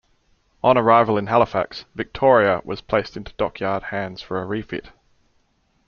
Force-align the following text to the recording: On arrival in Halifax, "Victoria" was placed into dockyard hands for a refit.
On 0.63 0.79
arrival 0.79 1.15
in 1.15 1.27
Halifax, 1.27 1.85
"Victoria" 1.93 2.61
was 2.63 2.81
placed 2.81 3.15
into 3.15 3.33
dockyard 3.37 3.83
hands 3.93 4.19
for 4.19 4.41
a 4.41 4.45
refit. 4.47 4.89